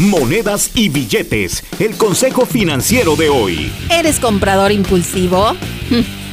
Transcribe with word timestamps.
Monedas 0.00 0.70
y 0.74 0.88
billetes. 0.88 1.64
El 1.78 1.96
consejo 1.96 2.46
financiero 2.46 3.16
de 3.16 3.28
hoy. 3.28 3.72
¿Eres 3.90 4.18
comprador 4.18 4.72
impulsivo? 4.72 5.56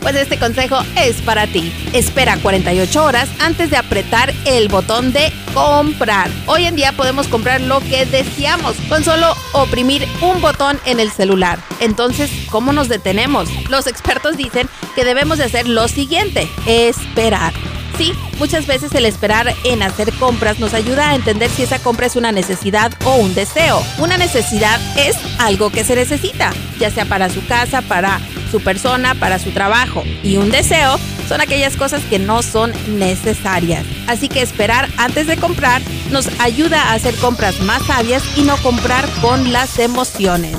Pues 0.00 0.16
este 0.16 0.38
consejo 0.38 0.76
es 0.96 1.22
para 1.22 1.46
ti. 1.46 1.72
Espera 1.92 2.36
48 2.36 3.04
horas 3.04 3.28
antes 3.38 3.70
de 3.70 3.76
apretar 3.76 4.34
el 4.44 4.68
botón 4.68 5.12
de 5.12 5.32
comprar. 5.54 6.30
Hoy 6.46 6.64
en 6.64 6.76
día 6.76 6.92
podemos 6.92 7.26
comprar 7.28 7.60
lo 7.60 7.80
que 7.80 8.04
deseamos 8.04 8.76
con 8.88 9.02
solo 9.02 9.34
oprimir 9.52 10.06
un 10.20 10.42
botón 10.42 10.78
en 10.84 11.00
el 11.00 11.10
celular. 11.10 11.58
Entonces, 11.80 12.30
¿cómo 12.50 12.72
nos 12.72 12.88
detenemos? 12.88 13.48
Los 13.70 13.86
expertos 13.86 14.36
dicen 14.36 14.68
que 14.94 15.04
debemos 15.04 15.38
de 15.38 15.44
hacer 15.44 15.68
lo 15.68 15.88
siguiente, 15.88 16.50
esperar. 16.66 17.54
Sí, 17.96 18.12
muchas 18.38 18.66
veces 18.66 18.92
el 18.94 19.06
esperar 19.06 19.54
en 19.62 19.82
hacer 19.82 20.12
compras 20.14 20.58
nos 20.58 20.74
ayuda 20.74 21.10
a 21.10 21.14
entender 21.14 21.48
si 21.50 21.62
esa 21.62 21.78
compra 21.78 22.06
es 22.06 22.16
una 22.16 22.32
necesidad 22.32 22.92
o 23.04 23.16
un 23.16 23.34
deseo. 23.34 23.82
Una 23.98 24.16
necesidad 24.16 24.80
es 24.96 25.16
algo 25.38 25.70
que 25.70 25.84
se 25.84 25.94
necesita, 25.94 26.52
ya 26.78 26.90
sea 26.90 27.04
para 27.04 27.30
su 27.30 27.46
casa, 27.46 27.82
para 27.82 28.20
su 28.50 28.60
persona, 28.60 29.14
para 29.14 29.38
su 29.38 29.50
trabajo. 29.50 30.02
Y 30.24 30.36
un 30.38 30.50
deseo 30.50 30.98
son 31.28 31.40
aquellas 31.40 31.76
cosas 31.76 32.02
que 32.04 32.18
no 32.18 32.42
son 32.42 32.72
necesarias. 32.98 33.84
Así 34.08 34.28
que 34.28 34.42
esperar 34.42 34.88
antes 34.96 35.26
de 35.26 35.36
comprar 35.36 35.80
nos 36.10 36.28
ayuda 36.40 36.82
a 36.82 36.94
hacer 36.94 37.14
compras 37.16 37.60
más 37.60 37.84
sabias 37.86 38.22
y 38.36 38.42
no 38.42 38.56
comprar 38.58 39.08
con 39.20 39.52
las 39.52 39.78
emociones. 39.78 40.58